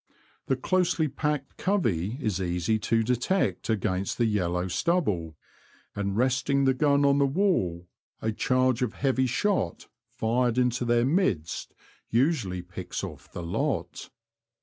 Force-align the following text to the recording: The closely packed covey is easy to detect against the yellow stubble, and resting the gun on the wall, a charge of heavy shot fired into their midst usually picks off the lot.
The 0.47 0.55
closely 0.55 1.07
packed 1.07 1.57
covey 1.57 2.17
is 2.19 2.41
easy 2.41 2.79
to 2.79 3.03
detect 3.03 3.69
against 3.69 4.17
the 4.17 4.25
yellow 4.25 4.67
stubble, 4.67 5.35
and 5.95 6.17
resting 6.17 6.65
the 6.65 6.73
gun 6.73 7.05
on 7.05 7.19
the 7.19 7.27
wall, 7.27 7.87
a 8.19 8.31
charge 8.31 8.81
of 8.81 8.93
heavy 8.93 9.27
shot 9.27 9.89
fired 10.09 10.57
into 10.57 10.85
their 10.85 11.05
midst 11.05 11.75
usually 12.09 12.63
picks 12.63 13.03
off 13.03 13.31
the 13.31 13.43
lot. 13.43 14.09